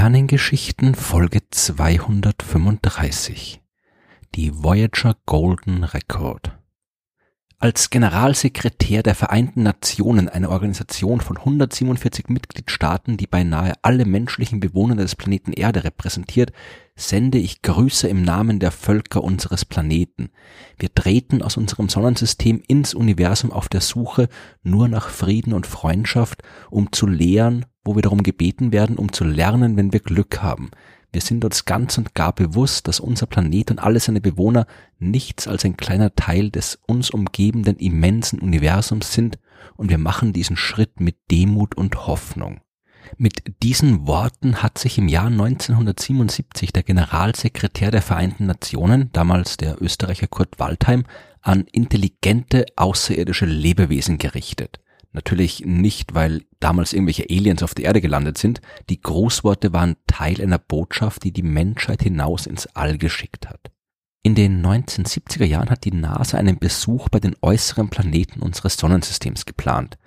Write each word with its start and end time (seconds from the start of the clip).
Sternengeschichten 0.00 0.94
Folge 0.94 1.40
235 1.50 3.60
Die 4.34 4.62
Voyager 4.62 5.14
Golden 5.26 5.84
Record 5.84 6.58
als 7.62 7.90
Generalsekretär 7.90 9.02
der 9.02 9.14
Vereinten 9.14 9.62
Nationen, 9.62 10.30
einer 10.30 10.48
Organisation 10.48 11.20
von 11.20 11.36
147 11.36 12.28
Mitgliedstaaten, 12.28 13.18
die 13.18 13.26
beinahe 13.26 13.74
alle 13.82 14.06
menschlichen 14.06 14.60
Bewohner 14.60 14.96
des 14.96 15.14
Planeten 15.14 15.52
Erde 15.52 15.84
repräsentiert, 15.84 16.52
sende 16.96 17.36
ich 17.36 17.60
Grüße 17.60 18.08
im 18.08 18.22
Namen 18.22 18.60
der 18.60 18.70
Völker 18.70 19.22
unseres 19.22 19.66
Planeten. 19.66 20.30
Wir 20.78 20.94
treten 20.94 21.42
aus 21.42 21.58
unserem 21.58 21.90
Sonnensystem 21.90 22.62
ins 22.66 22.94
Universum 22.94 23.52
auf 23.52 23.68
der 23.68 23.82
Suche 23.82 24.30
nur 24.62 24.88
nach 24.88 25.10
Frieden 25.10 25.52
und 25.52 25.66
Freundschaft, 25.66 26.42
um 26.70 26.92
zu 26.92 27.06
lehren, 27.06 27.66
wo 27.84 27.94
wir 27.94 28.02
darum 28.02 28.22
gebeten 28.22 28.72
werden, 28.72 28.96
um 28.96 29.12
zu 29.12 29.24
lernen, 29.24 29.76
wenn 29.76 29.92
wir 29.92 30.00
Glück 30.00 30.42
haben. 30.42 30.70
Wir 31.12 31.20
sind 31.20 31.44
uns 31.44 31.64
ganz 31.64 31.98
und 31.98 32.14
gar 32.14 32.32
bewusst, 32.32 32.86
dass 32.86 33.00
unser 33.00 33.26
Planet 33.26 33.72
und 33.72 33.80
alle 33.80 33.98
seine 33.98 34.20
Bewohner 34.20 34.66
nichts 34.98 35.48
als 35.48 35.64
ein 35.64 35.76
kleiner 35.76 36.14
Teil 36.14 36.50
des 36.50 36.78
uns 36.86 37.10
umgebenden 37.10 37.76
immensen 37.76 38.38
Universums 38.38 39.12
sind 39.12 39.38
und 39.76 39.90
wir 39.90 39.98
machen 39.98 40.32
diesen 40.32 40.56
Schritt 40.56 41.00
mit 41.00 41.16
Demut 41.30 41.76
und 41.76 42.06
Hoffnung. 42.06 42.60
Mit 43.16 43.42
diesen 43.62 44.06
Worten 44.06 44.62
hat 44.62 44.78
sich 44.78 44.98
im 44.98 45.08
Jahr 45.08 45.26
1977 45.26 46.72
der 46.72 46.82
Generalsekretär 46.82 47.90
der 47.90 48.02
Vereinten 48.02 48.46
Nationen, 48.46 49.10
damals 49.12 49.56
der 49.56 49.82
Österreicher 49.82 50.28
Kurt 50.28 50.58
Waldheim, 50.60 51.04
an 51.40 51.64
intelligente 51.72 52.66
außerirdische 52.76 53.46
Lebewesen 53.46 54.18
gerichtet. 54.18 54.80
Natürlich 55.12 55.64
nicht, 55.66 56.14
weil 56.14 56.42
damals 56.60 56.92
irgendwelche 56.92 57.26
Aliens 57.28 57.62
auf 57.62 57.74
der 57.74 57.86
Erde 57.86 58.00
gelandet 58.00 58.38
sind. 58.38 58.60
Die 58.88 59.00
Großworte 59.00 59.72
waren 59.72 59.96
Teil 60.06 60.40
einer 60.40 60.58
Botschaft, 60.58 61.24
die 61.24 61.32
die 61.32 61.42
Menschheit 61.42 62.02
hinaus 62.02 62.46
ins 62.46 62.66
All 62.76 62.96
geschickt 62.96 63.48
hat. 63.48 63.72
In 64.22 64.34
den 64.34 64.64
1970er 64.64 65.46
Jahren 65.46 65.70
hat 65.70 65.84
die 65.84 65.92
NASA 65.92 66.36
einen 66.38 66.58
Besuch 66.58 67.08
bei 67.08 67.20
den 67.20 67.34
äußeren 67.40 67.88
Planeten 67.88 68.40
unseres 68.40 68.76
Sonnensystems 68.76 69.46
geplant. 69.46 69.98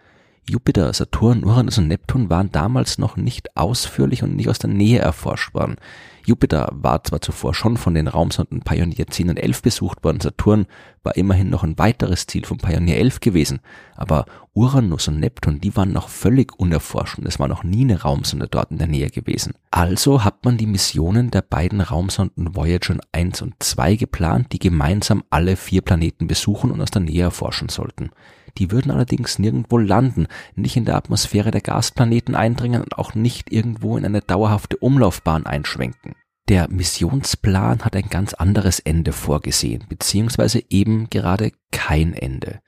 Jupiter, 0.47 0.93
Saturn, 0.93 1.43
Uranus 1.43 1.77
und 1.77 1.87
Neptun 1.87 2.29
waren 2.29 2.51
damals 2.51 2.97
noch 2.97 3.17
nicht 3.17 3.57
ausführlich 3.57 4.23
und 4.23 4.35
nicht 4.35 4.49
aus 4.49 4.59
der 4.59 4.69
Nähe 4.69 4.99
erforscht 4.99 5.53
worden. 5.53 5.77
Jupiter 6.25 6.69
war 6.71 7.03
zwar 7.03 7.21
zuvor 7.21 7.53
schon 7.53 7.77
von 7.77 7.93
den 7.93 8.07
Raumsonden 8.07 8.61
Pioneer 8.61 9.07
10 9.07 9.29
und 9.29 9.37
11 9.37 9.61
besucht 9.61 10.03
worden, 10.03 10.21
Saturn 10.21 10.65
war 11.03 11.17
immerhin 11.17 11.49
noch 11.49 11.63
ein 11.63 11.77
weiteres 11.77 12.27
Ziel 12.27 12.45
von 12.45 12.57
Pioneer 12.57 12.97
11 12.97 13.19
gewesen, 13.19 13.59
aber 13.95 14.25
Uranus 14.53 15.07
und 15.07 15.19
Neptun, 15.19 15.59
die 15.59 15.75
waren 15.75 15.91
noch 15.91 16.09
völlig 16.09 16.57
unerforscht 16.57 17.17
und 17.17 17.27
es 17.27 17.39
war 17.39 17.47
noch 17.47 17.63
nie 17.63 17.81
eine 17.81 18.01
Raumsonde 18.01 18.47
dort 18.47 18.71
in 18.71 18.77
der 18.77 18.87
Nähe 18.87 19.09
gewesen. 19.09 19.53
Also 19.71 20.23
hat 20.23 20.45
man 20.45 20.57
die 20.57 20.67
Missionen 20.67 21.31
der 21.31 21.41
beiden 21.41 21.81
Raumsonden 21.81 22.55
Voyager 22.55 22.97
1 23.11 23.41
und 23.41 23.55
2 23.59 23.95
geplant, 23.95 24.53
die 24.53 24.59
gemeinsam 24.59 25.23
alle 25.29 25.57
vier 25.57 25.81
Planeten 25.81 26.27
besuchen 26.27 26.71
und 26.71 26.81
aus 26.81 26.91
der 26.91 27.01
Nähe 27.01 27.23
erforschen 27.23 27.69
sollten. 27.69 28.11
Die 28.57 28.71
würden 28.71 28.91
allerdings 28.91 29.39
nirgendwo 29.39 29.77
landen, 29.77 30.27
nicht 30.55 30.75
in 30.75 30.85
der 30.85 30.95
Atmosphäre 30.95 31.51
der 31.51 31.61
Gasplaneten 31.61 32.35
eindringen 32.35 32.81
und 32.81 32.97
auch 32.97 33.15
nicht 33.15 33.51
irgendwo 33.51 33.97
in 33.97 34.05
eine 34.05 34.21
dauerhafte 34.21 34.77
Umlaufbahn 34.77 35.45
einschwenken. 35.45 36.15
Der 36.49 36.69
Missionsplan 36.69 37.85
hat 37.85 37.95
ein 37.95 38.09
ganz 38.09 38.33
anderes 38.33 38.79
Ende 38.79 39.13
vorgesehen, 39.13 39.85
beziehungsweise 39.87 40.61
eben 40.69 41.09
gerade 41.09 41.51
kein 41.71 42.13
Ende. 42.13 42.59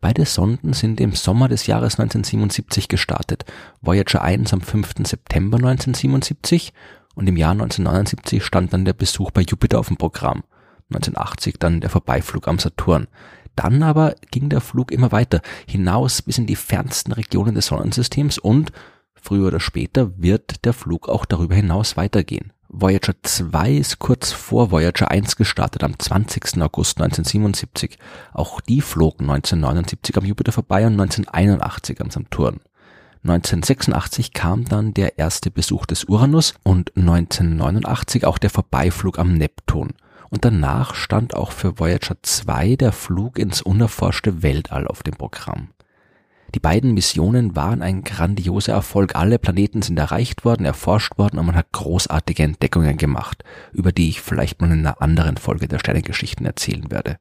Beide 0.00 0.26
Sonden 0.26 0.72
sind 0.72 1.00
im 1.00 1.12
Sommer 1.12 1.46
des 1.46 1.68
Jahres 1.68 2.00
1977 2.00 2.88
gestartet. 2.88 3.44
Voyager 3.80 4.22
1 4.22 4.52
am 4.52 4.60
5. 4.60 4.94
September 5.06 5.58
1977 5.58 6.72
und 7.14 7.28
im 7.28 7.36
Jahr 7.36 7.52
1979 7.52 8.44
stand 8.44 8.72
dann 8.72 8.84
der 8.84 8.94
Besuch 8.94 9.30
bei 9.30 9.42
Jupiter 9.42 9.78
auf 9.78 9.86
dem 9.86 9.98
Programm. 9.98 10.42
1980 10.90 11.56
dann 11.60 11.80
der 11.80 11.90
Vorbeiflug 11.90 12.48
am 12.48 12.58
Saturn. 12.58 13.06
Dann 13.56 13.82
aber 13.82 14.14
ging 14.30 14.48
der 14.48 14.60
Flug 14.60 14.90
immer 14.90 15.12
weiter, 15.12 15.42
hinaus 15.66 16.22
bis 16.22 16.38
in 16.38 16.46
die 16.46 16.56
fernsten 16.56 17.12
Regionen 17.12 17.54
des 17.54 17.66
Sonnensystems 17.66 18.38
und 18.38 18.72
früher 19.14 19.48
oder 19.48 19.60
später 19.60 20.12
wird 20.16 20.64
der 20.64 20.72
Flug 20.72 21.08
auch 21.08 21.24
darüber 21.24 21.54
hinaus 21.54 21.96
weitergehen. 21.96 22.52
Voyager 22.74 23.14
2 23.22 23.72
ist 23.72 23.98
kurz 23.98 24.32
vor 24.32 24.70
Voyager 24.70 25.10
1 25.10 25.36
gestartet, 25.36 25.84
am 25.84 25.98
20. 25.98 26.62
August 26.62 26.98
1977. 26.98 27.98
Auch 28.32 28.62
die 28.62 28.80
flog 28.80 29.20
1979 29.20 30.16
am 30.16 30.24
Jupiter 30.24 30.52
vorbei 30.52 30.86
und 30.86 30.98
1981 30.98 32.00
am 32.00 32.10
Saturn. 32.10 32.60
1986 33.24 34.32
kam 34.32 34.64
dann 34.64 34.94
der 34.94 35.18
erste 35.18 35.50
Besuch 35.50 35.84
des 35.84 36.04
Uranus 36.04 36.54
und 36.62 36.96
1989 36.96 38.24
auch 38.24 38.38
der 38.38 38.50
Vorbeiflug 38.50 39.18
am 39.18 39.34
Neptun 39.34 39.90
und 40.32 40.46
danach 40.46 40.94
stand 40.94 41.36
auch 41.36 41.52
für 41.52 41.78
Voyager 41.78 42.16
2 42.22 42.76
der 42.76 42.92
Flug 42.92 43.38
ins 43.38 43.60
unerforschte 43.60 44.42
Weltall 44.42 44.86
auf 44.86 45.02
dem 45.02 45.14
Programm. 45.14 45.68
Die 46.54 46.60
beiden 46.60 46.92
Missionen 46.92 47.56
waren 47.56 47.80
ein 47.80 48.04
grandioser 48.04 48.74
Erfolg. 48.74 49.16
Alle 49.16 49.38
Planeten 49.38 49.80
sind 49.80 49.98
erreicht 49.98 50.44
worden, 50.44 50.66
erforscht 50.66 51.16
worden 51.16 51.38
und 51.38 51.46
man 51.46 51.54
hat 51.54 51.72
großartige 51.72 52.42
Entdeckungen 52.42 52.98
gemacht, 52.98 53.42
über 53.72 53.90
die 53.90 54.10
ich 54.10 54.20
vielleicht 54.20 54.60
mal 54.60 54.70
in 54.70 54.80
einer 54.80 55.00
anderen 55.00 55.38
Folge 55.38 55.66
der 55.66 55.78
Sternengeschichten 55.78 56.44
erzählen 56.44 56.90
werde. 56.90 57.18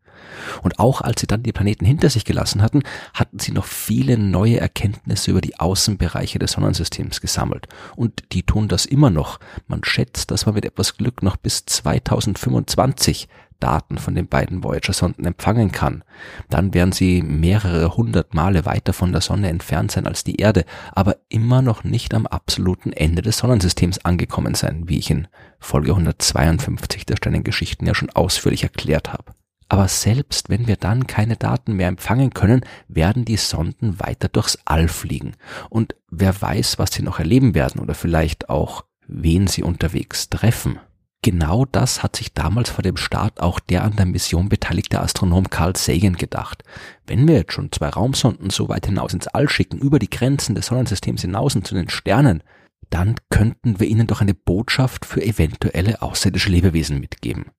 Und 0.63 0.79
auch 0.79 0.99
als 0.99 1.21
sie 1.21 1.27
dann 1.27 1.43
die 1.43 1.53
Planeten 1.53 1.85
hinter 1.85 2.09
sich 2.09 2.25
gelassen 2.25 2.61
hatten, 2.61 2.83
hatten 3.13 3.39
sie 3.39 3.53
noch 3.53 3.65
viele 3.65 4.17
neue 4.17 4.59
Erkenntnisse 4.59 5.31
über 5.31 5.41
die 5.41 5.57
Außenbereiche 5.59 6.37
des 6.37 6.51
Sonnensystems 6.51 7.21
gesammelt. 7.21 7.67
Und 7.95 8.23
die 8.33 8.43
tun 8.43 8.67
das 8.67 8.85
immer 8.85 9.09
noch. 9.09 9.39
Man 9.67 9.83
schätzt, 9.85 10.31
dass 10.31 10.45
man 10.45 10.55
mit 10.55 10.65
etwas 10.65 10.97
Glück 10.97 11.23
noch 11.23 11.37
bis 11.37 11.65
2025 11.65 13.29
Daten 13.61 13.97
von 13.97 14.15
den 14.15 14.27
beiden 14.27 14.63
Voyager-Sonden 14.63 15.25
empfangen 15.25 15.71
kann, 15.71 16.03
dann 16.49 16.73
werden 16.73 16.91
sie 16.91 17.21
mehrere 17.21 17.95
hundert 17.95 18.33
Male 18.33 18.65
weiter 18.65 18.91
von 18.91 19.13
der 19.13 19.21
Sonne 19.21 19.47
entfernt 19.49 19.91
sein 19.91 20.07
als 20.07 20.25
die 20.25 20.35
Erde, 20.35 20.65
aber 20.91 21.15
immer 21.29 21.61
noch 21.61 21.85
nicht 21.85 22.13
am 22.13 22.27
absoluten 22.27 22.91
Ende 22.91 23.21
des 23.21 23.37
Sonnensystems 23.37 23.99
angekommen 23.99 24.55
sein, 24.55 24.89
wie 24.89 24.99
ich 24.99 25.09
in 25.09 25.27
Folge 25.59 25.91
152 25.91 27.05
der 27.05 27.15
Sternengeschichten 27.15 27.87
ja 27.87 27.95
schon 27.95 28.09
ausführlich 28.09 28.63
erklärt 28.63 29.13
habe. 29.13 29.33
Aber 29.71 29.87
selbst 29.87 30.49
wenn 30.49 30.67
wir 30.67 30.75
dann 30.75 31.07
keine 31.07 31.37
Daten 31.37 31.77
mehr 31.77 31.87
empfangen 31.87 32.31
können, 32.31 32.59
werden 32.89 33.23
die 33.23 33.37
Sonden 33.37 34.01
weiter 34.01 34.27
durchs 34.27 34.59
All 34.65 34.89
fliegen. 34.89 35.37
Und 35.69 35.95
wer 36.09 36.41
weiß, 36.41 36.77
was 36.77 36.91
sie 36.91 37.03
noch 37.03 37.19
erleben 37.19 37.55
werden 37.55 37.79
oder 37.79 37.93
vielleicht 37.93 38.49
auch, 38.49 38.83
wen 39.07 39.47
sie 39.47 39.63
unterwegs 39.63 40.29
treffen. 40.29 40.77
Genau 41.23 41.65
das 41.65 42.01
hat 42.01 42.15
sich 42.15 42.33
damals 42.33 42.71
vor 42.71 42.81
dem 42.81 42.97
Start 42.97 43.41
auch 43.41 43.59
der 43.59 43.83
an 43.83 43.95
der 43.95 44.07
Mission 44.07 44.49
beteiligte 44.49 44.99
Astronom 44.99 45.51
Carl 45.51 45.75
Sagan 45.75 46.15
gedacht. 46.15 46.63
Wenn 47.05 47.27
wir 47.27 47.35
jetzt 47.35 47.53
schon 47.53 47.71
zwei 47.71 47.89
Raumsonden 47.89 48.49
so 48.49 48.69
weit 48.69 48.87
hinaus 48.87 49.13
ins 49.13 49.27
All 49.27 49.47
schicken, 49.47 49.77
über 49.77 49.99
die 49.99 50.09
Grenzen 50.09 50.55
des 50.55 50.65
Sonnensystems 50.65 51.21
hinaus 51.21 51.55
und 51.55 51.67
zu 51.67 51.75
den 51.75 51.89
Sternen, 51.89 52.41
dann 52.89 53.15
könnten 53.29 53.79
wir 53.79 53.87
ihnen 53.87 54.07
doch 54.07 54.21
eine 54.21 54.33
Botschaft 54.33 55.05
für 55.05 55.21
eventuelle 55.21 56.01
außerirdische 56.01 56.49
Lebewesen 56.49 56.99
mitgeben. 56.99 57.51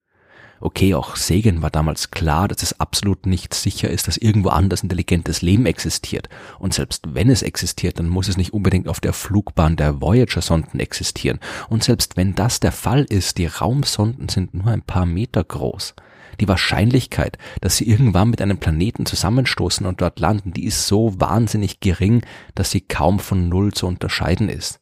Okay, 0.65 0.95
auch 0.95 1.17
Sagan 1.17 1.61
war 1.61 1.71
damals 1.71 2.13
klar, 2.13 2.47
dass 2.47 2.63
es 2.63 2.79
absolut 2.79 3.27
nicht 3.27 3.53
sicher 3.53 3.91
ist, 3.91 4.07
dass 4.07 4.17
irgendwo 4.17 4.51
anders 4.51 4.85
intelligentes 4.85 5.43
Leben 5.43 5.67
existiert. 5.67 6.29
Und 6.61 6.73
selbst 6.73 7.15
wenn 7.15 7.31
es 7.31 7.43
existiert, 7.43 7.99
dann 7.99 8.09
muss 8.09 8.29
es 8.29 8.37
nicht 8.37 8.53
unbedingt 8.53 8.87
auf 8.87 9.01
der 9.01 9.13
Flugbahn 9.13 9.75
der 9.75 10.01
Voyager-Sonden 10.01 10.79
existieren. 10.79 11.41
Und 11.69 11.83
selbst 11.83 12.17
wenn 12.17 12.37
das 12.37 12.61
der 12.61 12.71
Fall 12.71 13.03
ist, 13.03 13.39
die 13.39 13.47
Raumsonden 13.47 14.29
sind 14.29 14.55
nur 14.55 14.69
ein 14.69 14.83
paar 14.83 15.05
Meter 15.05 15.43
groß. 15.43 15.97
Die 16.41 16.47
Wahrscheinlichkeit, 16.47 17.39
dass 17.61 17.77
sie 17.77 17.89
irgendwann 17.89 18.31
mit 18.31 18.41
einem 18.41 18.59
Planeten 18.59 19.05
zusammenstoßen 19.05 19.85
und 19.85 20.01
dort 20.01 20.21
landen, 20.21 20.53
die 20.53 20.67
ist 20.67 20.87
so 20.87 21.19
wahnsinnig 21.19 21.81
gering, 21.81 22.23
dass 22.55 22.71
sie 22.71 22.83
kaum 22.83 23.19
von 23.19 23.49
Null 23.49 23.73
zu 23.73 23.89
unterscheiden 23.89 24.49
ist. 24.49 24.82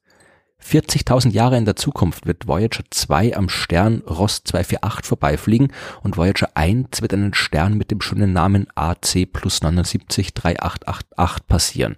40.000 0.65 1.31
Jahre 1.31 1.57
in 1.57 1.65
der 1.65 1.77
Zukunft 1.77 2.27
wird 2.27 2.47
Voyager 2.47 2.85
2 2.91 3.37
am 3.37 3.49
Stern 3.49 4.03
Ross 4.07 4.45
248 4.45 5.07
vorbeifliegen 5.07 5.73
und 6.03 6.17
Voyager 6.17 6.51
1 6.55 7.03
wird 7.03 7.15
einen 7.15 7.35
Stern 7.35 7.77
mit 7.77 7.91
dem 7.91 8.01
schönen 8.01 8.33
Namen 8.33 8.67
AC 8.75 9.27
plus 9.33 9.62
79 9.62 10.35
3888 10.35 11.47
passieren. 11.47 11.97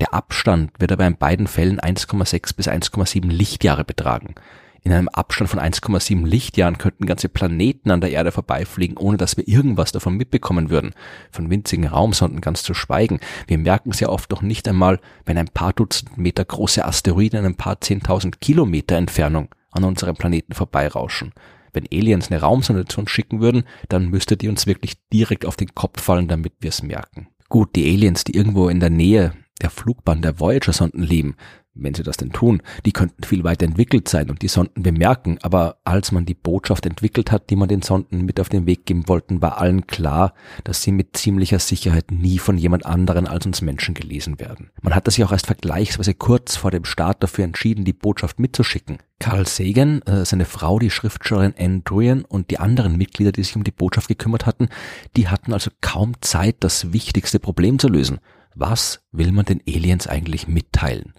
Der 0.00 0.14
Abstand 0.14 0.70
wird 0.78 0.92
aber 0.92 1.06
in 1.06 1.16
beiden 1.16 1.46
Fällen 1.46 1.80
1,6 1.80 2.54
bis 2.56 2.68
1,7 2.68 3.26
Lichtjahre 3.28 3.84
betragen. 3.84 4.34
In 4.82 4.92
einem 4.92 5.08
Abstand 5.08 5.50
von 5.50 5.60
1,7 5.60 6.26
Lichtjahren 6.26 6.78
könnten 6.78 7.06
ganze 7.06 7.28
Planeten 7.28 7.90
an 7.90 8.00
der 8.00 8.12
Erde 8.12 8.32
vorbeifliegen, 8.32 8.96
ohne 8.96 9.16
dass 9.16 9.36
wir 9.36 9.46
irgendwas 9.46 9.92
davon 9.92 10.16
mitbekommen 10.16 10.70
würden. 10.70 10.94
Von 11.30 11.50
winzigen 11.50 11.86
Raumsonden 11.86 12.40
ganz 12.40 12.62
zu 12.62 12.74
schweigen. 12.74 13.20
Wir 13.46 13.58
merken 13.58 13.90
es 13.90 14.00
ja 14.00 14.08
oft 14.08 14.30
noch 14.30 14.42
nicht 14.42 14.68
einmal, 14.68 15.00
wenn 15.26 15.38
ein 15.38 15.48
paar 15.48 15.72
Dutzend 15.72 16.16
Meter 16.16 16.44
große 16.44 16.84
Asteroiden 16.84 17.40
in 17.40 17.46
ein 17.46 17.56
paar 17.56 17.80
zehntausend 17.80 18.40
Kilometer 18.40 18.96
Entfernung 18.96 19.48
an 19.70 19.84
unserem 19.84 20.16
Planeten 20.16 20.54
vorbeirauschen. 20.54 21.32
Wenn 21.72 21.86
Aliens 21.92 22.30
eine 22.30 22.40
Raumsonde 22.40 22.86
zu 22.86 23.00
uns 23.00 23.10
schicken 23.10 23.40
würden, 23.40 23.64
dann 23.88 24.08
müsste 24.08 24.36
die 24.36 24.48
uns 24.48 24.66
wirklich 24.66 24.94
direkt 25.12 25.44
auf 25.44 25.56
den 25.56 25.74
Kopf 25.74 26.00
fallen, 26.00 26.28
damit 26.28 26.54
wir 26.60 26.70
es 26.70 26.82
merken. 26.82 27.28
Gut, 27.48 27.76
die 27.76 27.84
Aliens, 27.84 28.24
die 28.24 28.34
irgendwo 28.34 28.68
in 28.68 28.80
der 28.80 28.90
Nähe 28.90 29.32
der 29.58 29.70
Flugbahn 29.70 30.22
der 30.22 30.40
Voyager-Sonden 30.40 31.02
leben, 31.02 31.36
wenn 31.80 31.94
sie 31.94 32.02
das 32.02 32.16
denn 32.16 32.32
tun, 32.32 32.62
die 32.84 32.92
könnten 32.92 33.22
viel 33.24 33.44
weiter 33.44 33.64
entwickelt 33.64 34.08
sein 34.08 34.30
und 34.30 34.42
die 34.42 34.48
Sonden 34.48 34.82
bemerken, 34.82 35.38
aber 35.42 35.78
als 35.84 36.12
man 36.12 36.26
die 36.26 36.34
Botschaft 36.34 36.86
entwickelt 36.86 37.30
hat, 37.30 37.50
die 37.50 37.56
man 37.56 37.68
den 37.68 37.82
Sonden 37.82 38.24
mit 38.24 38.40
auf 38.40 38.48
den 38.48 38.66
Weg 38.66 38.86
geben 38.86 39.08
wollten, 39.08 39.40
war 39.42 39.58
allen 39.58 39.86
klar, 39.86 40.34
dass 40.64 40.82
sie 40.82 40.92
mit 40.92 41.16
ziemlicher 41.16 41.58
Sicherheit 41.58 42.10
nie 42.10 42.38
von 42.38 42.58
jemand 42.58 42.84
anderen 42.84 43.26
als 43.26 43.46
uns 43.46 43.62
Menschen 43.62 43.94
gelesen 43.94 44.40
werden. 44.40 44.70
Man 44.82 44.94
hatte 44.94 45.10
sich 45.10 45.24
auch 45.24 45.32
erst 45.32 45.46
vergleichsweise 45.46 46.14
kurz 46.14 46.56
vor 46.56 46.70
dem 46.70 46.84
Start 46.84 47.22
dafür 47.22 47.44
entschieden, 47.44 47.84
die 47.84 47.92
Botschaft 47.92 48.40
mitzuschicken. 48.40 48.98
Carl 49.20 49.46
Sagan, 49.46 50.02
äh, 50.02 50.24
seine 50.24 50.44
Frau, 50.44 50.78
die 50.78 50.90
Schriftstellerin 50.90 51.54
Anne 51.58 51.80
Druyan 51.80 52.24
und 52.24 52.50
die 52.50 52.58
anderen 52.58 52.96
Mitglieder, 52.96 53.32
die 53.32 53.42
sich 53.42 53.56
um 53.56 53.64
die 53.64 53.72
Botschaft 53.72 54.08
gekümmert 54.08 54.46
hatten, 54.46 54.68
die 55.16 55.28
hatten 55.28 55.52
also 55.52 55.70
kaum 55.80 56.12
Zeit, 56.20 56.56
das 56.60 56.92
wichtigste 56.92 57.40
Problem 57.40 57.78
zu 57.78 57.88
lösen. 57.88 58.20
Was 58.60 59.04
will 59.12 59.30
man 59.30 59.44
den 59.44 59.62
Aliens 59.68 60.08
eigentlich 60.08 60.48
mitteilen? 60.48 61.14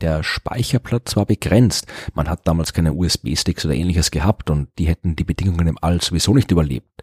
Der 0.00 0.22
Speicherplatz 0.22 1.16
war 1.16 1.26
begrenzt. 1.26 1.88
Man 2.14 2.28
hat 2.28 2.46
damals 2.46 2.72
keine 2.72 2.92
USB-Sticks 2.92 3.64
oder 3.64 3.74
ähnliches 3.74 4.12
gehabt 4.12 4.48
und 4.48 4.68
die 4.78 4.86
hätten 4.86 5.16
die 5.16 5.24
Bedingungen 5.24 5.66
im 5.66 5.78
All 5.80 6.00
sowieso 6.00 6.34
nicht 6.34 6.52
überlebt. 6.52 7.02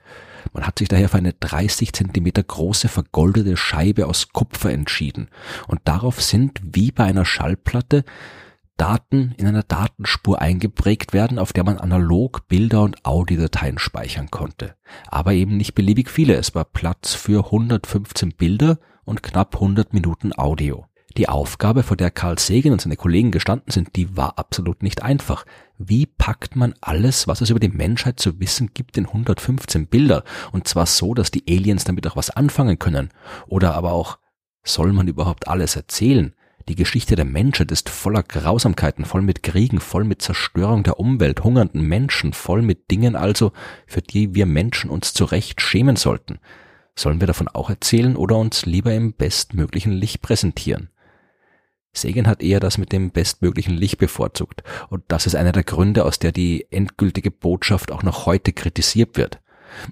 Man 0.54 0.66
hat 0.66 0.80
sich 0.80 0.88
daher 0.88 1.10
für 1.10 1.18
eine 1.18 1.34
30 1.34 1.92
Zentimeter 1.92 2.42
große 2.42 2.88
vergoldete 2.88 3.58
Scheibe 3.58 4.08
aus 4.08 4.30
Kupfer 4.30 4.72
entschieden 4.72 5.28
und 5.68 5.82
darauf 5.84 6.22
sind, 6.22 6.62
wie 6.64 6.94
bei 6.94 7.04
einer 7.04 7.26
Schallplatte, 7.26 8.06
Daten 8.78 9.36
in 9.38 9.46
einer 9.46 9.64
Datenspur 9.64 10.42
eingeprägt 10.42 11.12
werden, 11.12 11.38
auf 11.38 11.52
der 11.52 11.66
man 11.66 11.78
analog 11.78 12.48
Bilder 12.48 12.82
und 12.82 13.06
Audiodateien 13.06 13.78
speichern 13.78 14.32
konnte. 14.32 14.76
Aber 15.08 15.34
eben 15.34 15.58
nicht 15.58 15.76
beliebig 15.76 16.10
viele. 16.10 16.36
Es 16.36 16.56
war 16.56 16.64
Platz 16.64 17.14
für 17.14 17.46
115 17.46 18.32
Bilder 18.32 18.80
und 19.12 19.22
knapp 19.22 19.56
100 19.56 19.94
Minuten 19.94 20.32
Audio. 20.38 20.86
Die 21.18 21.28
Aufgabe, 21.28 21.84
vor 21.84 21.98
der 21.98 22.12
Carl 22.12 22.40
Sagan 22.40 22.72
und 22.72 22.80
seine 22.80 22.96
Kollegen 22.96 23.32
gestanden 23.32 23.70
sind, 23.70 23.98
die 23.98 24.16
war 24.16 24.40
absolut 24.40 24.82
nicht 24.84 25.04
einfach. 25.04 25.46
Wie 25.78 26.06
packt 26.06 26.56
man 26.56 26.74
alles, 26.80 27.28
was 27.28 27.42
es 27.42 27.50
über 27.50 27.60
die 27.60 27.68
Menschheit 27.68 28.22
zu 28.22 28.40
wissen 28.40 28.70
gibt, 28.74 28.96
in 28.96 29.08
115 29.08 29.88
Bilder? 29.88 30.24
Und 30.54 30.66
zwar 30.70 30.86
so, 30.86 31.14
dass 31.14 31.30
die 31.30 31.44
Aliens 31.46 31.84
damit 31.84 32.08
auch 32.08 32.16
was 32.16 32.30
anfangen 32.30 32.80
können. 32.80 33.10
Oder 33.48 33.76
aber 33.76 33.92
auch, 33.92 34.18
soll 34.64 34.94
man 34.94 35.10
überhaupt 35.10 35.50
alles 35.50 35.76
erzählen? 35.76 36.34
Die 36.70 36.76
Geschichte 36.76 37.18
der 37.18 37.26
Menschheit 37.26 37.74
ist 37.74 37.90
voller 37.90 38.24
Grausamkeiten, 38.24 39.04
voll 39.04 39.24
mit 39.24 39.44
Kriegen, 39.44 39.82
voll 39.82 40.06
mit 40.06 40.22
Zerstörung 40.22 40.84
der 40.84 41.02
Umwelt, 41.02 41.44
hungernden 41.44 41.82
Menschen, 41.82 42.32
voll 42.32 42.62
mit 42.62 42.90
Dingen 42.90 43.18
also, 43.18 43.52
für 43.88 44.02
die 44.02 44.36
wir 44.36 44.46
Menschen 44.46 44.90
uns 44.90 45.14
zu 45.14 45.26
Recht 45.26 45.60
schämen 45.60 45.98
sollten. 45.98 46.40
Sollen 46.96 47.20
wir 47.20 47.28
davon 47.28 47.48
auch 47.48 47.70
erzählen 47.70 48.16
oder 48.16 48.38
uns 48.38 48.66
lieber 48.66 48.94
im 48.94 49.14
bestmöglichen 49.14 49.94
Licht 49.94 50.22
präsentieren? 50.22 50.90
Sagan 51.94 52.28
hat 52.28 52.42
eher 52.42 52.60
das 52.60 52.78
mit 52.78 52.92
dem 52.92 53.12
bestmöglichen 53.12 53.76
Licht 53.76 53.98
bevorzugt 53.98 54.64
und 54.90 55.04
das 55.10 55.26
ist 55.26 55.36
einer 55.36 55.52
der 55.52 55.64
Gründe, 55.64 56.06
aus 56.06 56.20
der 56.20 56.32
die 56.32 56.68
endgültige 56.72 57.32
Botschaft 57.32 57.92
auch 57.92 58.04
noch 58.04 58.26
heute 58.26 58.54
kritisiert 58.54 59.18
wird. 59.18 59.42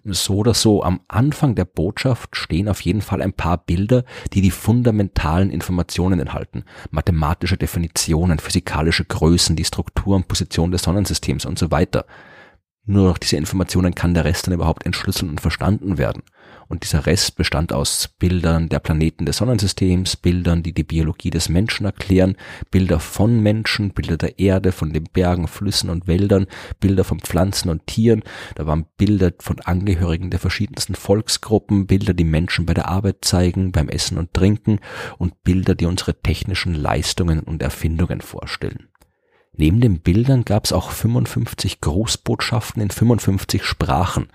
So 0.03 0.37
oder 0.37 0.53
so, 0.53 0.83
am 0.83 1.01
Anfang 1.07 1.55
der 1.55 1.65
Botschaft 1.65 2.35
stehen 2.35 2.67
auf 2.67 2.81
jeden 2.81 3.01
Fall 3.01 3.21
ein 3.21 3.33
paar 3.33 3.57
Bilder, 3.57 4.03
die 4.33 4.41
die 4.41 4.51
fundamentalen 4.51 5.49
Informationen 5.49 6.19
enthalten. 6.19 6.65
Mathematische 6.91 7.57
Definitionen, 7.57 8.39
physikalische 8.39 9.05
Größen, 9.05 9.55
die 9.55 9.65
Struktur 9.65 10.15
und 10.15 10.27
Position 10.27 10.71
des 10.71 10.83
Sonnensystems 10.83 11.45
und 11.45 11.57
so 11.57 11.71
weiter. 11.71 12.05
Nur 12.85 13.05
durch 13.05 13.19
diese 13.19 13.37
Informationen 13.37 13.95
kann 13.95 14.13
der 14.13 14.25
Rest 14.25 14.47
dann 14.47 14.53
überhaupt 14.53 14.85
entschlüsselt 14.85 15.29
und 15.29 15.41
verstanden 15.41 15.97
werden. 15.97 16.23
Und 16.69 16.83
dieser 16.83 17.07
Rest 17.07 17.35
bestand 17.35 17.73
aus 17.73 18.07
Bildern 18.19 18.69
der 18.69 18.77
Planeten 18.77 19.25
des 19.25 19.37
Sonnensystems, 19.37 20.15
Bildern, 20.15 20.61
die 20.61 20.71
die 20.71 20.83
Biologie 20.83 21.31
des 21.31 21.49
Menschen 21.49 21.87
erklären, 21.87 22.37
Bilder 22.69 22.99
von 22.99 23.41
Menschen, 23.41 23.89
Bilder 23.89 24.17
der 24.17 24.37
Erde, 24.37 24.71
von 24.71 24.93
den 24.93 25.05
Bergen, 25.05 25.47
Flüssen 25.47 25.89
und 25.89 26.05
Wäldern, 26.05 26.45
Bilder 26.79 27.03
von 27.03 27.19
Pflanzen 27.19 27.71
und 27.71 27.87
Tieren. 27.87 28.21
Da 28.53 28.67
waren 28.67 28.85
Bilder 28.97 29.31
von 29.39 29.59
Angehörigen 29.61 30.29
der 30.29 30.39
verschiedensten 30.39 30.93
Volksgruppen, 30.93 31.87
Bilder, 31.87 32.13
die 32.13 32.23
Menschen 32.23 32.67
bei 32.67 32.75
der 32.75 32.87
Arbeit 32.87 33.25
zeigen, 33.25 33.71
beim 33.71 33.89
Essen 33.89 34.19
und 34.19 34.35
Trinken 34.35 34.79
und 35.17 35.43
Bilder, 35.43 35.73
die 35.73 35.87
unsere 35.87 36.21
technischen 36.21 36.75
Leistungen 36.75 37.39
und 37.39 37.63
Erfindungen 37.63 38.21
vorstellen. 38.21 38.89
Neben 39.53 39.81
den 39.81 40.01
Bildern 40.01 40.45
gab 40.45 40.65
es 40.65 40.71
auch 40.71 40.91
55 40.91 41.81
Grußbotschaften 41.81 42.81
in 42.81 42.91
55 42.91 43.65
Sprachen. 43.65 44.27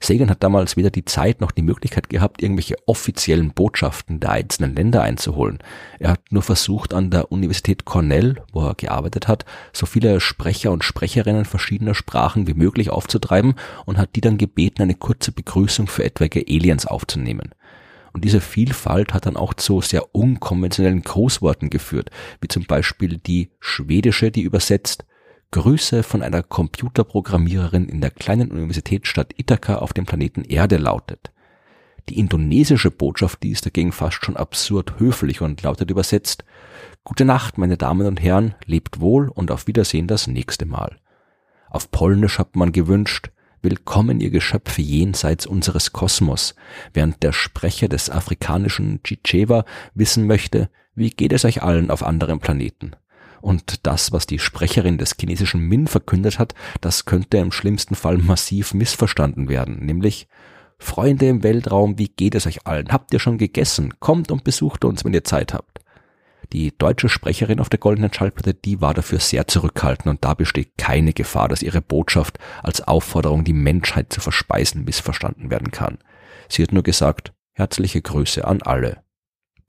Sagan 0.00 0.30
hat 0.30 0.42
damals 0.42 0.76
weder 0.76 0.90
die 0.90 1.04
Zeit 1.04 1.40
noch 1.40 1.50
die 1.50 1.62
Möglichkeit 1.62 2.08
gehabt, 2.08 2.42
irgendwelche 2.42 2.76
offiziellen 2.86 3.52
Botschaften 3.52 4.20
der 4.20 4.30
einzelnen 4.30 4.74
Länder 4.74 5.02
einzuholen. 5.02 5.58
Er 5.98 6.10
hat 6.10 6.20
nur 6.30 6.42
versucht, 6.42 6.94
an 6.94 7.10
der 7.10 7.32
Universität 7.32 7.84
Cornell, 7.84 8.36
wo 8.52 8.66
er 8.66 8.74
gearbeitet 8.74 9.28
hat, 9.28 9.44
so 9.72 9.86
viele 9.86 10.20
Sprecher 10.20 10.70
und 10.70 10.84
Sprecherinnen 10.84 11.44
verschiedener 11.44 11.94
Sprachen 11.94 12.46
wie 12.46 12.54
möglich 12.54 12.90
aufzutreiben 12.90 13.54
und 13.86 13.98
hat 13.98 14.16
die 14.16 14.20
dann 14.20 14.38
gebeten, 14.38 14.82
eine 14.82 14.94
kurze 14.94 15.32
Begrüßung 15.32 15.86
für 15.88 16.04
etwaige 16.04 16.44
Aliens 16.48 16.86
aufzunehmen. 16.86 17.54
Und 18.12 18.24
diese 18.24 18.40
Vielfalt 18.40 19.14
hat 19.14 19.26
dann 19.26 19.36
auch 19.36 19.54
zu 19.54 19.80
sehr 19.80 20.14
unkonventionellen 20.14 21.02
Großworten 21.02 21.70
geführt, 21.70 22.10
wie 22.40 22.48
zum 22.48 22.64
Beispiel 22.64 23.18
die 23.18 23.50
schwedische, 23.60 24.30
die 24.30 24.42
übersetzt 24.42 25.04
Grüße 25.50 26.02
von 26.02 26.20
einer 26.22 26.42
Computerprogrammiererin 26.42 27.88
in 27.88 28.02
der 28.02 28.10
kleinen 28.10 28.50
Universitätsstadt 28.50 29.32
Ithaka 29.38 29.76
auf 29.76 29.94
dem 29.94 30.04
Planeten 30.04 30.44
Erde 30.44 30.76
lautet. 30.76 31.32
Die 32.10 32.18
indonesische 32.18 32.90
Botschaft, 32.90 33.42
die 33.42 33.50
ist 33.50 33.64
dagegen 33.64 33.92
fast 33.92 34.22
schon 34.24 34.36
absurd 34.36 34.98
höflich 34.98 35.40
und 35.40 35.62
lautet 35.62 35.90
übersetzt 35.90 36.44
Gute 37.02 37.24
Nacht, 37.24 37.56
meine 37.56 37.78
Damen 37.78 38.06
und 38.06 38.20
Herren, 38.20 38.54
lebt 38.66 39.00
wohl 39.00 39.30
und 39.30 39.50
auf 39.50 39.66
Wiedersehen 39.66 40.06
das 40.06 40.26
nächste 40.26 40.66
Mal. 40.66 40.98
Auf 41.70 41.90
Polnisch 41.90 42.38
hat 42.38 42.54
man 42.54 42.72
gewünscht 42.72 43.30
Willkommen, 43.62 44.20
ihr 44.20 44.30
Geschöpfe 44.30 44.82
jenseits 44.82 45.46
unseres 45.46 45.92
Kosmos, 45.92 46.54
während 46.92 47.22
der 47.22 47.32
Sprecher 47.32 47.88
des 47.88 48.10
afrikanischen 48.10 49.00
Chichewa 49.02 49.64
wissen 49.94 50.26
möchte, 50.26 50.68
wie 50.94 51.10
geht 51.10 51.32
es 51.32 51.46
euch 51.46 51.62
allen 51.62 51.90
auf 51.90 52.02
anderen 52.02 52.38
Planeten? 52.38 52.92
Und 53.40 53.86
das, 53.86 54.12
was 54.12 54.26
die 54.26 54.38
Sprecherin 54.38 54.98
des 54.98 55.14
chinesischen 55.18 55.60
Min 55.60 55.86
verkündet 55.86 56.38
hat, 56.38 56.54
das 56.80 57.04
könnte 57.04 57.38
im 57.38 57.52
schlimmsten 57.52 57.94
Fall 57.94 58.18
massiv 58.18 58.74
missverstanden 58.74 59.48
werden, 59.48 59.84
nämlich 59.84 60.28
Freunde 60.78 61.28
im 61.28 61.42
Weltraum, 61.42 61.98
wie 61.98 62.08
geht 62.08 62.34
es 62.34 62.46
euch 62.46 62.66
allen? 62.66 62.92
Habt 62.92 63.12
ihr 63.12 63.18
schon 63.18 63.36
gegessen? 63.36 63.94
Kommt 63.98 64.30
und 64.30 64.44
besucht 64.44 64.84
uns, 64.84 65.04
wenn 65.04 65.12
ihr 65.12 65.24
Zeit 65.24 65.52
habt. 65.52 65.80
Die 66.52 66.76
deutsche 66.76 67.08
Sprecherin 67.08 67.60
auf 67.60 67.68
der 67.68 67.80
goldenen 67.80 68.12
Schallplatte, 68.12 68.54
die 68.54 68.80
war 68.80 68.94
dafür 68.94 69.18
sehr 69.18 69.46
zurückhaltend 69.48 70.06
und 70.06 70.24
da 70.24 70.34
besteht 70.34 70.78
keine 70.78 71.12
Gefahr, 71.12 71.48
dass 71.48 71.62
ihre 71.62 71.82
Botschaft 71.82 72.38
als 72.62 72.80
Aufforderung, 72.80 73.44
die 73.44 73.52
Menschheit 73.52 74.12
zu 74.12 74.20
verspeisen, 74.20 74.84
missverstanden 74.84 75.50
werden 75.50 75.72
kann. 75.72 75.98
Sie 76.48 76.62
hat 76.62 76.72
nur 76.72 76.84
gesagt, 76.84 77.34
herzliche 77.52 78.00
Grüße 78.00 78.46
an 78.46 78.62
alle. 78.62 79.02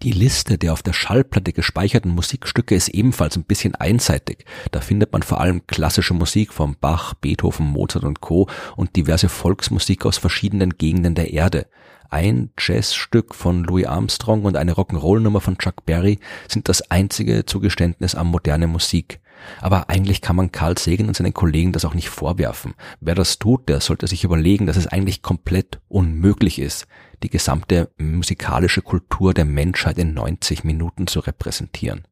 Die 0.02 0.14
Liste 0.14 0.58
der 0.58 0.72
auf 0.72 0.82
der 0.82 0.94
Schallplatte 0.94 1.52
gespeicherten 1.52 2.16
Musikstücke 2.16 2.74
ist 2.74 2.88
ebenfalls 2.88 3.36
ein 3.36 3.44
bisschen 3.44 3.76
einseitig. 3.76 4.46
Da 4.72 4.80
findet 4.80 5.12
man 5.12 5.24
vor 5.24 5.42
allem 5.42 5.68
klassische 5.68 6.14
Musik 6.14 6.54
von 6.54 6.78
Bach, 6.80 7.16
Beethoven, 7.16 7.66
Mozart 7.66 8.06
und 8.06 8.22
Co. 8.22 8.48
und 8.78 8.96
diverse 8.96 9.28
Volksmusik 9.28 10.06
aus 10.06 10.18
verschiedenen 10.18 10.78
Gegenden 10.78 11.16
der 11.16 11.34
Erde. 11.34 11.68
Ein 12.10 12.52
Jazzstück 12.58 13.36
von 13.36 13.66
Louis 13.66 13.88
Armstrong 13.88 14.46
und 14.46 14.56
eine 14.56 14.72
Rock'n'Roll-Nummer 14.72 15.42
von 15.42 15.58
Chuck 15.58 15.86
Berry 15.86 16.20
sind 16.48 16.70
das 16.70 16.90
einzige 16.90 17.46
Zugeständnis 17.46 18.16
an 18.16 18.28
moderne 18.28 18.68
Musik. 18.68 19.20
Aber 19.62 19.90
eigentlich 19.90 20.22
kann 20.22 20.36
man 20.36 20.52
Carl 20.52 20.78
Sagan 20.78 21.08
und 21.08 21.16
seinen 21.16 21.34
Kollegen 21.34 21.72
das 21.72 21.86
auch 21.86 21.94
nicht 21.94 22.10
vorwerfen. 22.10 22.74
Wer 23.00 23.16
das 23.16 23.40
tut, 23.40 23.70
der 23.70 23.80
sollte 23.82 24.08
sich 24.08 24.24
überlegen, 24.24 24.66
dass 24.66 24.78
es 24.78 24.88
eigentlich 24.88 25.22
komplett 25.22 25.80
unmöglich 25.88 26.60
ist 26.60 26.88
die 27.24 27.30
gesamte 27.30 27.90
musikalische 27.98 28.82
Kultur 28.82 29.34
der 29.34 29.46
Menschheit 29.46 29.98
in 29.98 30.14
90 30.14 30.64
Minuten 30.64 31.08
zu 31.08 31.20
repräsentieren. 31.20 32.06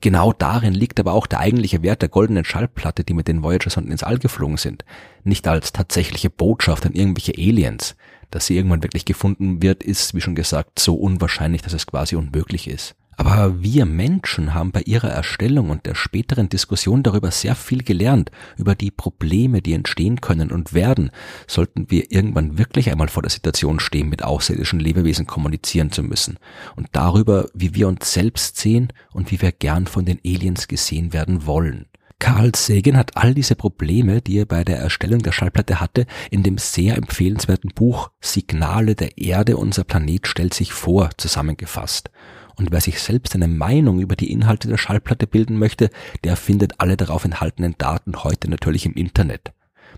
Genau 0.00 0.32
darin 0.32 0.74
liegt 0.74 0.98
aber 0.98 1.12
auch 1.12 1.26
der 1.26 1.40
eigentliche 1.40 1.82
Wert 1.82 2.02
der 2.02 2.08
goldenen 2.08 2.44
Schallplatte, 2.44 3.04
die 3.04 3.14
mit 3.14 3.28
den 3.28 3.42
Voyager-Sonden 3.42 3.92
ins 3.92 4.02
All 4.02 4.18
geflogen 4.18 4.56
sind. 4.56 4.84
Nicht 5.22 5.46
als 5.46 5.72
tatsächliche 5.72 6.30
Botschaft 6.30 6.86
an 6.86 6.92
irgendwelche 6.92 7.34
Aliens. 7.36 7.94
Dass 8.30 8.46
sie 8.46 8.56
irgendwann 8.56 8.82
wirklich 8.82 9.04
gefunden 9.04 9.62
wird, 9.62 9.82
ist, 9.82 10.14
wie 10.14 10.20
schon 10.20 10.34
gesagt, 10.34 10.78
so 10.78 10.94
unwahrscheinlich, 10.94 11.62
dass 11.62 11.74
es 11.74 11.86
quasi 11.86 12.16
unmöglich 12.16 12.66
ist. 12.66 12.96
Aber 13.24 13.62
wir 13.62 13.86
Menschen 13.86 14.52
haben 14.52 14.72
bei 14.72 14.82
ihrer 14.82 15.10
Erstellung 15.10 15.70
und 15.70 15.86
der 15.86 15.94
späteren 15.94 16.48
Diskussion 16.48 17.04
darüber 17.04 17.30
sehr 17.30 17.54
viel 17.54 17.84
gelernt, 17.84 18.32
über 18.56 18.74
die 18.74 18.90
Probleme, 18.90 19.62
die 19.62 19.74
entstehen 19.74 20.20
können 20.20 20.50
und 20.50 20.74
werden, 20.74 21.12
sollten 21.46 21.88
wir 21.88 22.10
irgendwann 22.10 22.58
wirklich 22.58 22.90
einmal 22.90 23.06
vor 23.06 23.22
der 23.22 23.30
Situation 23.30 23.78
stehen, 23.78 24.08
mit 24.08 24.24
außerirdischen 24.24 24.80
Lebewesen 24.80 25.28
kommunizieren 25.28 25.92
zu 25.92 26.02
müssen. 26.02 26.36
Und 26.74 26.88
darüber, 26.90 27.46
wie 27.54 27.76
wir 27.76 27.86
uns 27.86 28.12
selbst 28.12 28.56
sehen 28.56 28.88
und 29.12 29.30
wie 29.30 29.40
wir 29.40 29.52
gern 29.52 29.86
von 29.86 30.04
den 30.04 30.18
Aliens 30.26 30.66
gesehen 30.66 31.12
werden 31.12 31.46
wollen. 31.46 31.86
Carl 32.18 32.52
Sagan 32.56 32.96
hat 32.96 33.16
all 33.16 33.34
diese 33.34 33.54
Probleme, 33.54 34.20
die 34.20 34.38
er 34.38 34.46
bei 34.46 34.64
der 34.64 34.78
Erstellung 34.78 35.20
der 35.20 35.32
Schallplatte 35.32 35.80
hatte, 35.80 36.06
in 36.32 36.42
dem 36.42 36.58
sehr 36.58 36.96
empfehlenswerten 36.96 37.70
Buch 37.72 38.10
Signale 38.20 38.96
der 38.96 39.16
Erde, 39.16 39.56
unser 39.56 39.84
Planet 39.84 40.26
stellt 40.26 40.54
sich 40.54 40.72
vor, 40.72 41.10
zusammengefasst. 41.16 42.10
Und 42.56 42.70
wer 42.70 42.80
sich 42.80 43.00
selbst 43.00 43.34
eine 43.34 43.48
Meinung 43.48 44.00
über 44.00 44.16
die 44.16 44.30
Inhalte 44.30 44.68
der 44.68 44.78
Schallplatte 44.78 45.26
bilden 45.26 45.58
möchte, 45.58 45.90
der 46.24 46.36
findet 46.36 46.80
alle 46.80 46.96
darauf 46.96 47.24
enthaltenen 47.24 47.74
Daten 47.78 48.24
heute 48.24 48.50
natürlich 48.50 48.86
im 48.86 48.94
Internet. 48.94 49.52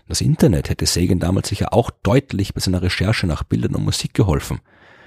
Das 0.07 0.21
Internet 0.21 0.69
hätte 0.69 0.85
Sagan 0.85 1.19
damals 1.19 1.49
sicher 1.49 1.73
auch 1.73 1.89
deutlich 1.89 2.53
bei 2.53 2.59
seiner 2.59 2.81
Recherche 2.81 3.27
nach 3.27 3.43
Bildern 3.43 3.75
und 3.75 3.85
Musik 3.85 4.13
geholfen. 4.13 4.59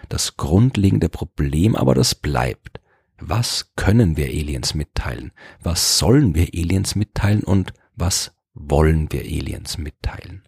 Das 0.08 0.36
grundlegende 0.36 1.08
Problem 1.08 1.76
aber, 1.76 1.94
das 1.94 2.14
bleibt. 2.14 2.80
Was 3.20 3.72
können 3.76 4.16
wir 4.16 4.26
Aliens 4.26 4.74
mitteilen? 4.74 5.32
Was 5.62 5.98
sollen 5.98 6.34
wir 6.34 6.48
Aliens 6.54 6.94
mitteilen 6.94 7.42
und 7.42 7.72
was 7.94 8.32
wollen 8.54 9.10
wir 9.12 9.20
Aliens 9.20 9.78
mitteilen? 9.78 10.47